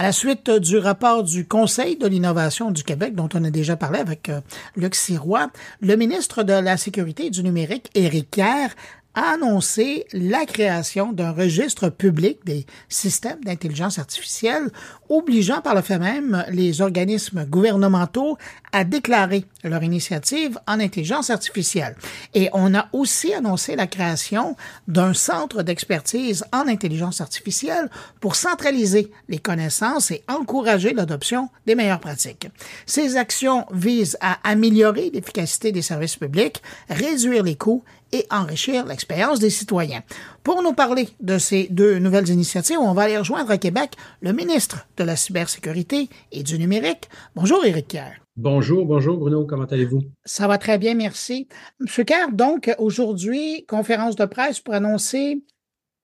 [0.00, 3.76] À la suite du rapport du Conseil de l'innovation du Québec, dont on a déjà
[3.76, 4.40] parlé avec euh,
[4.74, 5.50] Luc Sirois,
[5.82, 8.70] le ministre de la Sécurité et du numérique, Éric Kerr,
[9.14, 14.70] a annoncé la création d'un registre public des systèmes d'intelligence artificielle,
[15.08, 18.38] obligeant par le fait même les organismes gouvernementaux
[18.72, 21.96] à déclarer leur initiative en intelligence artificielle.
[22.34, 24.56] Et on a aussi annoncé la création
[24.86, 32.00] d'un centre d'expertise en intelligence artificielle pour centraliser les connaissances et encourager l'adoption des meilleures
[32.00, 32.48] pratiques.
[32.86, 39.38] Ces actions visent à améliorer l'efficacité des services publics, réduire les coûts et enrichir l'expérience
[39.38, 40.02] des citoyens.
[40.42, 44.32] Pour nous parler de ces deux nouvelles initiatives, on va aller rejoindre à Québec le
[44.32, 47.08] ministre de la Cybersécurité et du Numérique.
[47.34, 48.20] Bonjour, Éric Kerr.
[48.36, 50.00] Bonjour, bonjour Bruno, comment allez-vous?
[50.24, 51.48] Ça va très bien, merci.
[51.78, 55.42] Monsieur Kerr, donc aujourd'hui, conférence de presse pour annoncer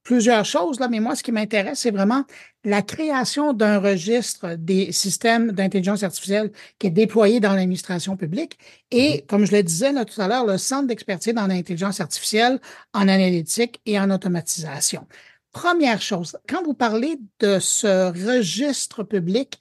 [0.06, 2.24] plusieurs choses, là, mais moi, ce qui m'intéresse, c'est vraiment
[2.62, 8.56] la création d'un registre des systèmes d'intelligence artificielle qui est déployé dans l'administration publique
[8.92, 9.26] et, mm-hmm.
[9.26, 12.60] comme je le disais là, tout à l'heure, le centre d'expertise dans l'intelligence artificielle
[12.94, 15.08] en analytique et en automatisation.
[15.50, 19.58] Première chose, quand vous parlez de ce registre public,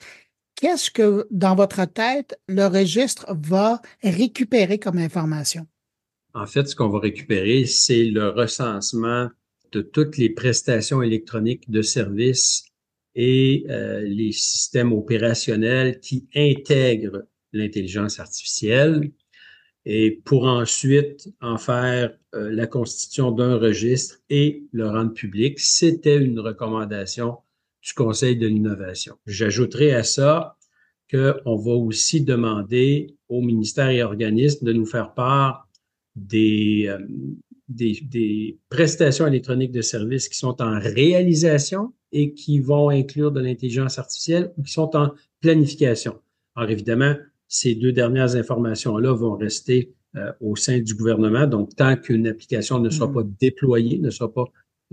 [0.55, 5.65] qu'est-ce que, dans votre tête, le registre va récupérer comme information?
[6.35, 9.29] En fait, ce qu'on va récupérer, c'est le recensement
[9.75, 12.63] de toutes les prestations électroniques de services
[13.13, 19.11] et euh, les systèmes opérationnels qui intègrent l'intelligence artificielle
[19.85, 25.59] et pour ensuite en faire euh, la constitution d'un registre et le rendre public.
[25.59, 27.39] C'était une recommandation
[27.81, 29.15] du Conseil de l'innovation.
[29.27, 30.57] J'ajouterai à ça
[31.11, 35.67] qu'on va aussi demander aux ministères et organismes de nous faire part
[36.15, 36.97] des, euh,
[37.67, 43.99] des, prestations électroniques de services qui sont en réalisation et qui vont inclure de l'intelligence
[43.99, 46.19] artificielle ou qui sont en planification.
[46.55, 47.15] Alors évidemment,
[47.47, 51.45] ces deux dernières informations-là vont rester euh, au sein du gouvernement.
[51.45, 53.13] Donc, tant qu'une application ne sera mm-hmm.
[53.13, 54.45] pas déployée, ne sera pas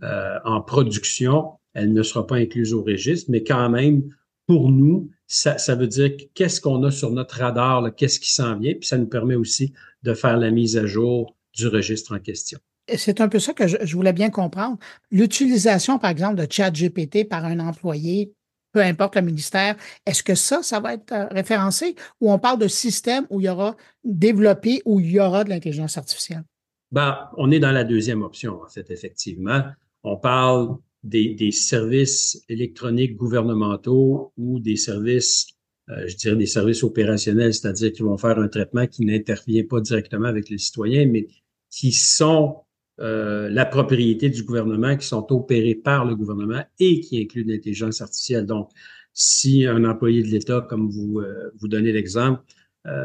[0.03, 3.31] euh, en production, elle ne sera pas incluse au registre.
[3.31, 4.03] Mais quand même,
[4.47, 8.59] pour nous, ça, ça veut dire qu'est-ce qu'on a sur notre radar, qu'est-ce qui s'en
[8.59, 9.73] vient, puis ça nous permet aussi
[10.03, 12.59] de faire la mise à jour du registre en question.
[12.97, 14.79] C'est un peu ça que je, voulais bien comprendre.
[15.11, 18.33] L'utilisation, par exemple, de ChatGPT par un employé,
[18.73, 22.59] peu importe le ministère, est-ce que ça, ça va être euh, référencé ou on parle
[22.59, 26.43] de système où il y aura développé, où il y aura de l'intelligence artificielle?
[26.91, 29.63] Ben, on est dans la deuxième option, en fait, effectivement.
[30.03, 35.47] On parle des, des services électroniques gouvernementaux ou des services
[35.91, 39.81] euh, je dirais des services opérationnels, c'est-à-dire qui vont faire un traitement qui n'intervient pas
[39.81, 41.27] directement avec les citoyens, mais
[41.73, 42.59] qui sont
[43.01, 48.01] euh, la propriété du gouvernement, qui sont opérés par le gouvernement et qui incluent l'intelligence
[48.01, 48.47] artificielle.
[48.47, 48.71] Donc,
[49.13, 52.43] si un employé de l'État, comme vous euh, vous donnez l'exemple,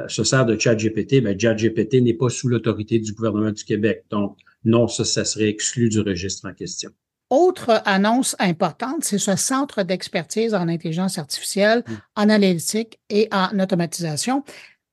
[0.07, 4.05] se sert de ChatGPT, ben ChatGPT n'est pas sous l'autorité du gouvernement du Québec.
[4.09, 6.89] Donc, non, ça, ça serait exclu du registre en question.
[7.29, 11.93] Autre annonce importante, c'est ce centre d'expertise en intelligence artificielle, mm.
[12.15, 14.43] en analytique et en automatisation.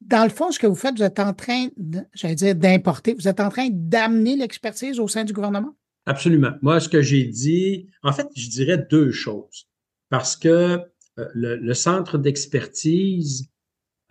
[0.01, 1.69] Dans le fond, ce que vous faites, vous êtes en train,
[2.13, 5.75] j'allais dire, d'importer, vous êtes en train d'amener l'expertise au sein du gouvernement?
[6.07, 6.53] Absolument.
[6.61, 9.67] Moi, ce que j'ai dit, en fait, je dirais deux choses.
[10.11, 10.81] Parce que
[11.19, 13.49] euh, le centre d'expertise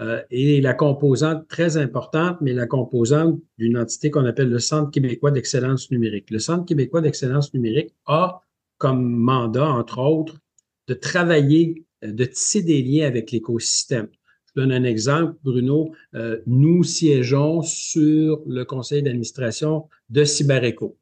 [0.02, 4.90] euh, et la composante très importante, mais la composante d'une entité qu'on appelle le Centre
[4.90, 6.32] québécois d'excellence numérique.
[6.32, 8.42] Le Centre québécois d'excellence numérique a
[8.80, 10.40] comme mandat, entre autres,
[10.88, 14.08] de travailler, euh, de tisser des liens avec l'écosystème.
[14.56, 15.94] Je donne un exemple, Bruno.
[16.14, 20.98] Euh, nous siégeons sur le conseil d'administration de CyberEco.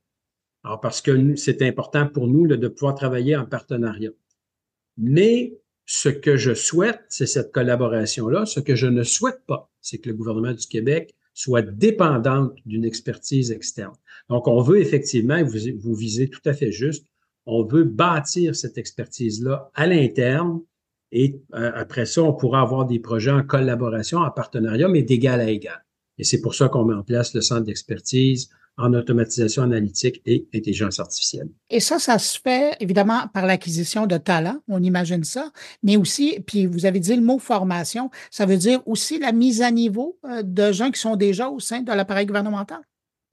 [0.63, 4.11] Alors, parce que c'est important pour nous de pouvoir travailler en partenariat.
[4.97, 8.45] Mais ce que je souhaite, c'est cette collaboration-là.
[8.45, 12.85] Ce que je ne souhaite pas, c'est que le gouvernement du Québec soit dépendante d'une
[12.85, 13.95] expertise externe.
[14.29, 17.05] Donc, on veut effectivement, vous, vous visez tout à fait juste,
[17.45, 20.61] on veut bâtir cette expertise-là à l'interne
[21.11, 25.41] et euh, après ça, on pourra avoir des projets en collaboration, en partenariat, mais d'égal
[25.41, 25.83] à égal.
[26.17, 30.47] Et c'est pour ça qu'on met en place le centre d'expertise en automatisation analytique et
[30.53, 31.49] intelligence artificielle.
[31.69, 35.51] Et ça, ça se fait évidemment par l'acquisition de talents, on imagine ça,
[35.83, 39.61] mais aussi, puis vous avez dit le mot formation, ça veut dire aussi la mise
[39.61, 42.79] à niveau euh, de gens qui sont déjà au sein de l'appareil gouvernemental?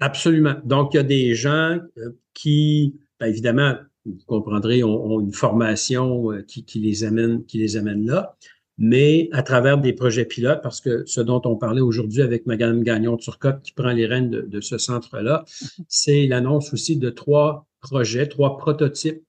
[0.00, 0.56] Absolument.
[0.64, 3.74] Donc, il y a des gens euh, qui, bien évidemment,
[4.06, 8.36] vous comprendrez, ont, une formation euh, qui, qui, les amène, qui les amène là
[8.78, 12.84] mais à travers des projets pilotes, parce que ce dont on parlait aujourd'hui avec Mme
[12.84, 15.44] Gagnon-Turcotte qui prend les rênes de, ce centre-là,
[15.88, 19.22] c'est l'annonce aussi de trois projets, trois prototypes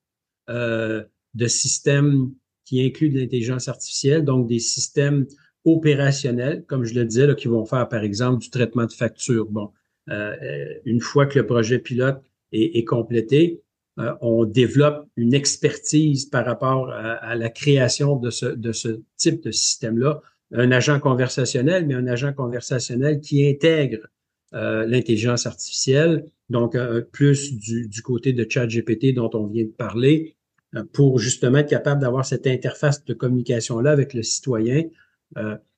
[0.50, 2.32] euh, de systèmes
[2.64, 5.26] qui inclut de l'intelligence artificielle, donc des systèmes
[5.66, 9.48] opérationnels, comme je le disais, là, qui vont faire, par exemple, du traitement de factures.
[9.50, 9.72] Bon,
[10.10, 10.36] euh,
[10.86, 13.64] une fois que le projet pilote est, est complété,
[14.00, 20.22] euh, on développe une expertise par rapport à, la création de ce, type de système-là.
[20.52, 24.08] Un agent conversationnel, mais un agent conversationnel qui intègre
[24.54, 26.76] euh, l'intelligence artificielle, donc
[27.12, 30.36] plus du, du, côté de ChatGPT dont on vient de parler,
[30.94, 34.84] pour justement être capable d'avoir cette interface de communication-là avec le citoyen.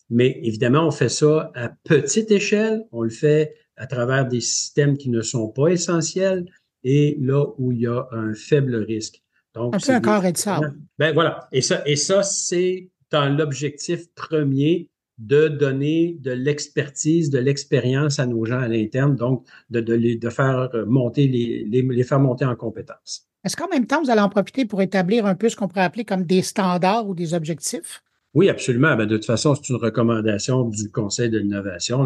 [0.10, 4.98] mais évidemment, on fait ça à petite échelle, on le fait à travers des systèmes
[4.98, 6.46] qui ne sont pas essentiels
[6.84, 9.22] et là où il y a un faible risque.
[9.54, 10.74] Donc, un peu un carré de sable.
[10.98, 11.48] Ben voilà.
[11.52, 18.26] Et ça, et ça c'est dans l'objectif premier de donner de l'expertise, de l'expérience à
[18.26, 22.20] nos gens à l'interne, donc de, de, les, de faire monter les, les, les faire
[22.20, 23.28] monter en compétences.
[23.44, 25.84] Est-ce qu'en même temps, vous allez en profiter pour établir un peu ce qu'on pourrait
[25.84, 28.02] appeler comme des standards ou des objectifs?
[28.34, 28.96] Oui, absolument.
[28.96, 32.06] Ben, de toute façon, c'est une recommandation du Conseil de l'innovation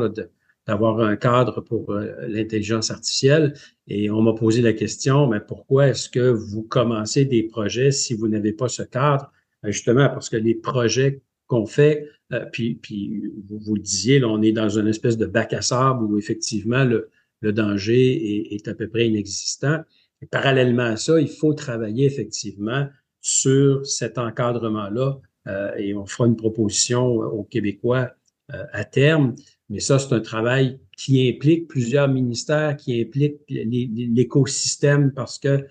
[0.65, 3.53] d'avoir un cadre pour euh, l'intelligence artificielle.
[3.87, 8.15] Et on m'a posé la question, mais pourquoi est-ce que vous commencez des projets si
[8.15, 9.31] vous n'avez pas ce cadre?
[9.61, 14.19] Ben, justement, parce que les projets qu'on fait, euh, puis, puis vous, vous le disiez,
[14.19, 17.09] là, on est dans une espèce de bac à sable où effectivement le,
[17.41, 19.81] le danger est, est, à peu près inexistant.
[20.31, 22.87] Parallèlement à ça, il faut travailler effectivement
[23.21, 28.11] sur cet encadrement-là euh, et on fera une proposition aux Québécois
[28.73, 29.35] à terme
[29.69, 35.65] mais ça, c'est un travail qui implique plusieurs ministères, qui implique l'écosystème parce que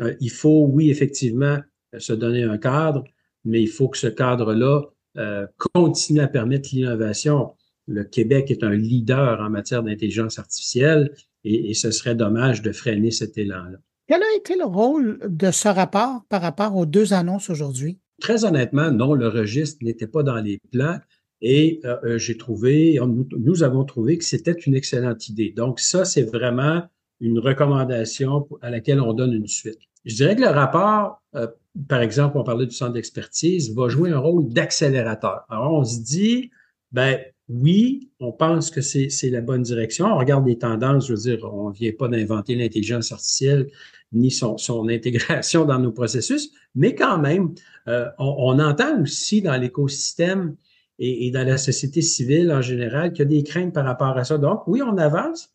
[0.00, 1.58] euh, il faut, oui, effectivement,
[1.96, 3.04] se donner un cadre,
[3.44, 4.82] mais il faut que ce cadre-là
[5.16, 7.54] euh, continue à permettre l'innovation.
[7.86, 11.12] Le Québec est un leader en matière d'intelligence artificielle
[11.44, 13.78] et, et, ce serait dommage de freiner cet élan-là.
[14.06, 17.98] Quel a été le rôle de ce rapport par rapport aux deux annonces aujourd'hui?
[18.20, 20.98] Très honnêtement, non, le registre n'était pas dans les plans.
[21.40, 22.98] Et euh, euh, j'ai trouvé,
[23.38, 25.52] nous, avons trouvé que c'était une excellente idée.
[25.56, 26.82] Donc, ça, c'est vraiment
[27.20, 29.78] une recommandation à laquelle on donne une suite.
[30.04, 31.46] Je dirais que le rapport, euh,
[31.88, 35.44] par exemple, on parlait du centre d'expertise, va jouer un rôle d'accélérateur.
[35.48, 36.50] Alors, on se dit,
[36.92, 37.18] ben
[37.48, 40.06] oui, on pense que c'est la bonne direction.
[40.06, 43.68] On regarde les tendances, je veux dire, on ne vient pas d'inventer l'intelligence artificielle
[44.12, 47.54] ni son, son, intégration dans nos processus, mais quand même,
[47.86, 50.56] on, on entend aussi dans l'écosystème
[50.98, 54.24] et, dans la société civile en général qu'il y a des craintes par rapport à
[54.24, 54.38] ça.
[54.38, 55.50] Donc, oui, on avance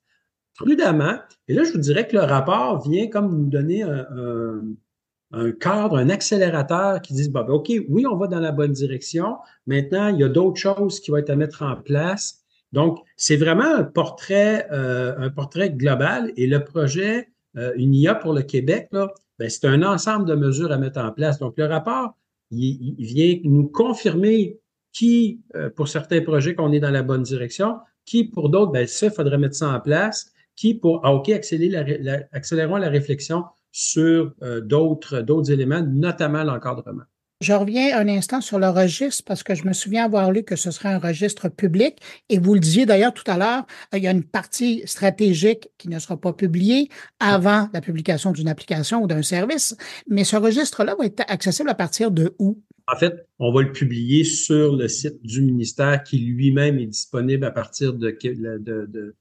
[0.56, 1.18] prudemment.
[1.48, 6.10] Et là, je vous dirais que le rapport vient comme nous donner un, cadre, un
[6.10, 9.38] accélérateur qui dit, bon, ben, OK, oui, on va dans la bonne direction.
[9.66, 12.44] Maintenant, il y a d'autres choses qui vont être à mettre en place.
[12.72, 16.32] Donc, c'est vraiment un portrait, euh, un portrait global.
[16.38, 20.72] Et le projet euh, Une IA pour le Québec, ben, c'est un ensemble de mesures
[20.72, 21.40] à mettre en place.
[21.40, 22.16] Donc, le rapport,
[22.52, 24.60] il vient nous confirmer
[24.94, 28.88] qui, euh, pour certains projets, qu'on est dans la bonne direction, qui, pour d'autres, ben,
[28.88, 33.44] ça, il faudrait mettre ça en place, qui, pour, ah, OK, la, accélérons la réflexion
[33.72, 37.04] sur euh, d'autres, d'autres éléments, notamment l'encadrement.
[37.42, 40.56] Je reviens un instant sur le registre parce que je me souviens avoir lu que
[40.56, 42.00] ce serait un registre public
[42.30, 45.90] et vous le disiez d'ailleurs tout à l'heure, il y a une partie stratégique qui
[45.90, 46.88] ne sera pas publiée
[47.20, 49.76] avant la publication d'une application ou d'un service,
[50.08, 52.62] mais ce registre-là va être accessible à partir de où?
[52.88, 57.46] En fait, on va le publier sur le site du ministère qui lui-même est disponible
[57.46, 59.16] à partir de, de, de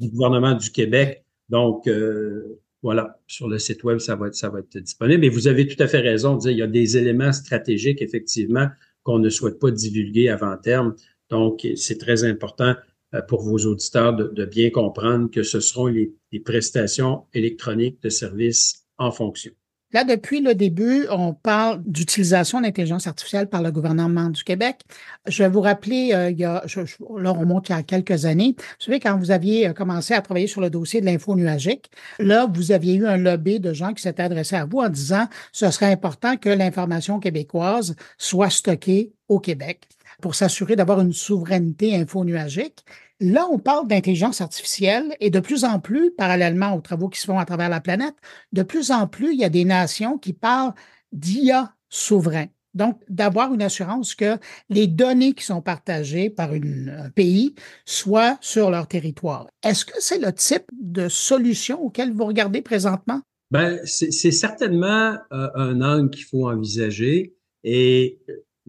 [0.00, 1.24] du, gouvernement du Québec.
[1.50, 5.24] Donc, euh, voilà, sur le site web, ça va être, ça va être disponible.
[5.26, 8.00] Et vous avez tout à fait raison de dire, il y a des éléments stratégiques,
[8.00, 8.68] effectivement,
[9.02, 10.94] qu'on ne souhaite pas divulguer avant terme.
[11.28, 12.74] Donc, c'est très important
[13.14, 18.02] euh, pour vos auditeurs de, de, bien comprendre que ce seront les, les prestations électroniques
[18.02, 19.52] de services en fonction.
[19.92, 24.82] Là, depuis le début, on parle d'utilisation d'intelligence artificielle par le gouvernement du Québec.
[25.26, 28.24] Je vais vous rappeler, euh, il y a, là, on remonte il y a quelques
[28.24, 28.54] années.
[28.56, 31.90] Vous savez, quand vous aviez euh, commencé à travailler sur le dossier de l'info nuagique,
[32.20, 35.26] là, vous aviez eu un lobby de gens qui s'étaient adressés à vous en disant
[35.50, 39.88] ce serait important que l'information québécoise soit stockée au Québec
[40.22, 42.84] pour s'assurer d'avoir une souveraineté info-nuagique.
[43.20, 47.26] Là, on parle d'intelligence artificielle et de plus en plus, parallèlement aux travaux qui se
[47.26, 48.14] font à travers la planète,
[48.52, 50.72] de plus en plus, il y a des nations qui parlent
[51.12, 52.46] d'IA souverain.
[52.72, 54.38] Donc, d'avoir une assurance que
[54.70, 59.48] les données qui sont partagées par un pays soient sur leur territoire.
[59.64, 63.20] Est-ce que c'est le type de solution auquel vous regardez présentement?
[63.50, 67.34] Ben, c'est certainement euh, un angle qu'il faut envisager.
[67.64, 68.20] Et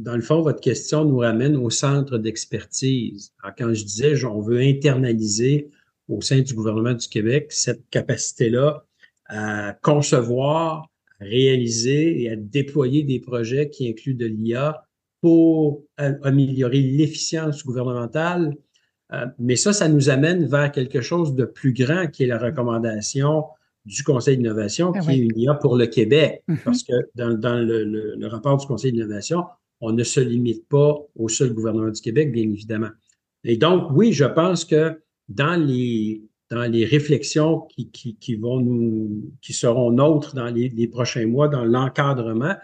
[0.01, 3.33] dans le fond, votre question nous ramène au centre d'expertise.
[3.57, 5.69] Quand je disais, on veut internaliser
[6.09, 8.83] au sein du gouvernement du Québec cette capacité-là
[9.27, 10.89] à concevoir,
[11.19, 14.85] à réaliser et à déployer des projets qui incluent de l'IA
[15.21, 18.55] pour améliorer l'efficience gouvernementale.
[19.13, 22.39] Euh, mais ça, ça nous amène vers quelque chose de plus grand qui est la
[22.39, 23.45] recommandation
[23.85, 26.43] du Conseil d'innovation, ah qui est une IA pour le Québec.
[26.47, 26.63] Mm-hmm.
[26.63, 29.43] Parce que dans, dans le, le, rapport du Conseil d'innovation,
[29.81, 32.91] on ne se limite pas au seul gouvernement du Québec, bien évidemment.
[33.43, 38.59] Et donc, oui, je pense que dans les, dans les réflexions qui, qui, qui vont
[38.59, 42.55] nous, qui seront nôtres dans les, les prochains mois, dans l'encadrement,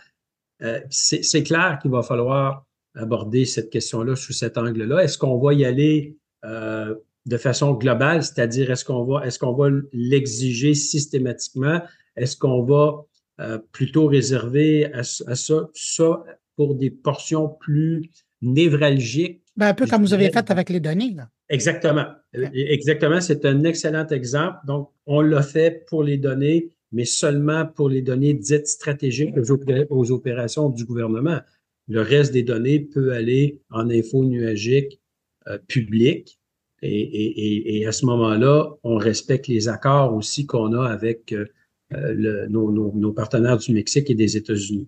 [0.61, 5.03] euh, c'est clair qu'il va falloir aborder cette question-là sous cet angle-là.
[5.03, 6.95] Est-ce qu'on va y aller euh,
[7.25, 11.81] de façon globale, c'est-à-dire est-ce qu'on va, est-ce qu'on va l'exiger systématiquement?
[12.15, 13.05] Est-ce qu'on va
[13.39, 16.23] euh, plutôt réserver à, à, ça, ça
[16.57, 18.09] pour des portions plus
[18.41, 19.41] névralgiques?
[19.55, 21.13] Ben, un peu comme vous avez fait avec les données.
[21.15, 21.29] Là.
[21.49, 22.05] Exactement.
[22.33, 23.21] Exactement.
[23.21, 24.57] C'est un excellent exemple.
[24.67, 29.35] Donc, on l'a fait pour les données, mais seulement pour les données dites stratégiques
[29.89, 31.39] aux opérations du gouvernement.
[31.87, 34.99] Le reste des données peut aller en info nuagique
[35.47, 36.39] euh, public.
[36.83, 41.45] Et, et, et, à ce moment-là, on respecte les accords aussi qu'on a avec euh,
[41.91, 44.87] le, nos, nos, nos, partenaires du Mexique et des États-Unis.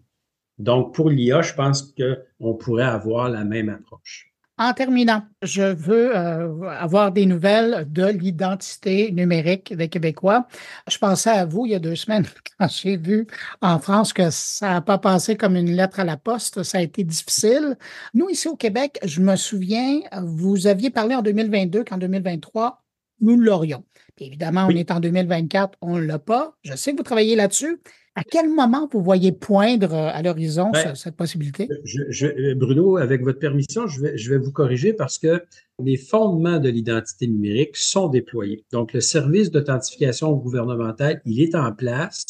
[0.60, 4.30] Donc, pour l'IA, je pense qu'on pourrait avoir la même approche.
[4.60, 10.48] En terminant, je veux euh, avoir des nouvelles de l'identité numérique des Québécois.
[10.92, 12.26] Je pensais à vous il y a deux semaines
[12.60, 13.26] quand j'ai vu
[13.62, 16.64] en France que ça n'a pas passé comme une lettre à la poste.
[16.64, 17.78] Ça a été difficile.
[18.14, 22.84] Nous, ici au Québec, je me souviens, vous aviez parlé en 2022 qu'en 2023,
[23.22, 23.86] nous l'aurions.
[24.18, 26.58] évidemment, on est en 2024, on ne l'a pas.
[26.64, 27.80] Je sais que vous travaillez là-dessus.
[28.16, 31.70] À quel moment vous voyez poindre euh, à l'horizon ben, cette possibilité?
[31.84, 35.44] Je, Bruno, avec votre permission, je vais, je vais vous corriger parce que
[35.82, 38.66] les fondements de l'identité numérique sont déployés.
[38.72, 42.26] Donc, le service d'authentification gouvernementale, il est en place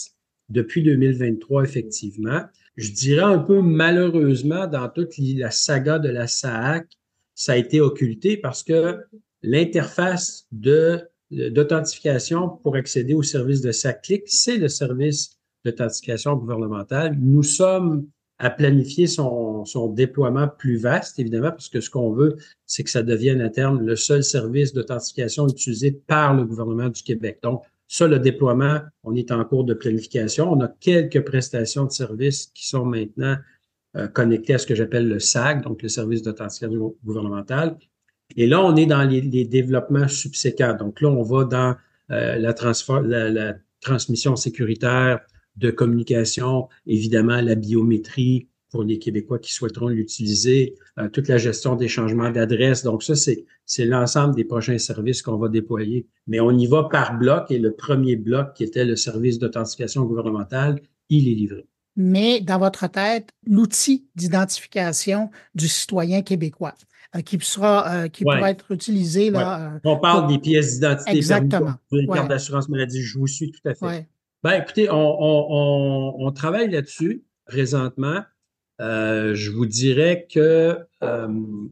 [0.50, 2.42] depuis 2023, effectivement.
[2.76, 6.88] Je dirais un peu malheureusement, dans toute la saga de la SAAC,
[7.36, 8.98] ça a été occulté parce que
[9.42, 17.18] l'interface de d'authentification pour accéder au service de SACLIC, c'est le service d'authentification gouvernementale.
[17.20, 18.08] Nous sommes
[18.40, 23.04] à planifier son, déploiement plus vaste, évidemment, parce que ce qu'on veut, c'est que ça
[23.04, 27.40] devienne à terme le seul service d'authentification utilisé par le gouvernement du Québec.
[27.44, 30.52] Donc, ça, le déploiement, on est en cours de planification.
[30.52, 33.36] On a quelques prestations de services qui sont maintenant
[33.98, 37.78] euh, connectées à ce que j'appelle le SAG, donc le service d'authentification gouvernementale.
[38.38, 40.76] Et là, on est dans les, développements subséquents.
[40.76, 41.76] Donc là, on va dans
[42.12, 42.54] euh, la
[43.82, 45.20] transmission sécuritaire,
[45.60, 51.76] de communication, évidemment la biométrie pour les Québécois qui souhaiteront l'utiliser, euh, toute la gestion
[51.76, 52.84] des changements d'adresse.
[52.84, 56.08] Donc ça, c'est, c'est l'ensemble des prochains services qu'on va déployer.
[56.28, 60.04] Mais on y va par bloc et le premier bloc qui était le service d'authentification
[60.04, 61.66] gouvernementale, il est livré.
[61.96, 66.76] Mais dans votre tête, l'outil d'identification du citoyen québécois
[67.16, 69.80] euh, qui sera euh, qui pourra être utilisé là.
[69.84, 71.18] on parle des pièces d'identité.
[71.18, 71.74] Exactement.
[71.92, 73.02] Des cartes d'assurance maladie.
[73.02, 74.08] Je vous suis tout à fait.
[74.44, 78.24] Ben, écoutez, on, on, on, travaille là-dessus présentement.
[78.80, 81.68] Euh, je vous dirais que euh,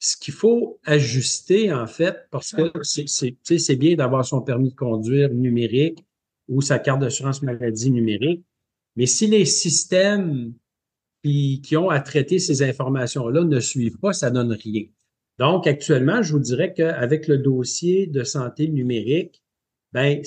[0.00, 5.32] ce qu'il faut ajuster, en fait, parce que c'est bien d'avoir son permis de conduire
[5.32, 6.04] numérique
[6.48, 8.44] ou sa carte d'assurance maladie numérique,
[8.96, 10.54] mais si les systèmes
[11.22, 14.86] qui, qui ont à traiter ces informations-là ne suivent pas, ça donne rien.
[15.38, 19.42] Donc, actuellement, je vous dirais qu'avec le dossier de santé numérique,
[19.92, 20.20] ben,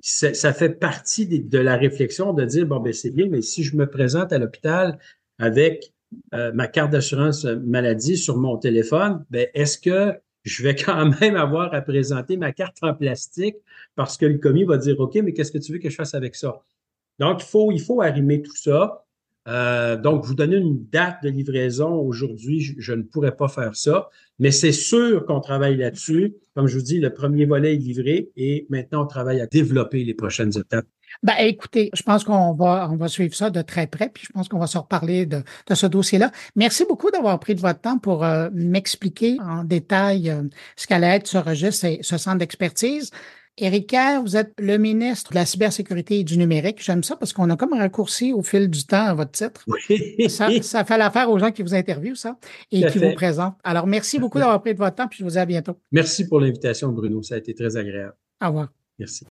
[0.00, 3.76] ça, fait partie de, la réflexion de dire, bon, ben c'est bien, mais si je
[3.76, 4.98] me présente à l'hôpital
[5.38, 5.92] avec
[6.34, 11.36] euh, ma carte d'assurance maladie sur mon téléphone, ben est-ce que je vais quand même
[11.36, 13.56] avoir à présenter ma carte en plastique
[13.94, 16.14] parce que le commis va dire, OK, mais qu'est-ce que tu veux que je fasse
[16.14, 16.62] avec ça?
[17.18, 19.05] Donc, il faut, il faut arrimer tout ça.
[19.48, 24.08] Euh, donc, vous donner une date de livraison aujourd'hui, je, ne pourrais pas faire ça,
[24.38, 26.34] mais c'est sûr qu'on travaille là-dessus.
[26.54, 30.04] Comme je vous dis, le premier volet est livré et maintenant on travaille à développer
[30.04, 30.86] les prochaines étapes.
[31.22, 34.32] Ben, écoutez, je pense qu'on va, on va suivre ça de très près, puis je
[34.32, 36.30] pense qu'on va se reparler de, de ce dossier-là.
[36.56, 40.42] Merci beaucoup d'avoir pris de votre temps pour euh, m'expliquer en détail euh,
[40.76, 43.10] ce qu'allait être ce registre et ce centre d'expertise.
[43.58, 46.82] Éric Kerr, vous êtes le ministre de la cybersécurité et du numérique.
[46.82, 49.64] J'aime ça parce qu'on a comme raccourci au fil du temps à votre titre.
[49.66, 50.28] Oui.
[50.28, 52.36] Ça, ça fait l'affaire aux gens qui vous interviewent, ça,
[52.70, 53.56] et qui vous présentent.
[53.64, 55.80] Alors, merci beaucoup d'avoir pris de votre temps, puis je vous dis à bientôt.
[55.90, 57.22] Merci pour l'invitation, Bruno.
[57.22, 58.14] Ça a été très agréable.
[58.42, 58.68] Au revoir.
[58.98, 59.26] Merci.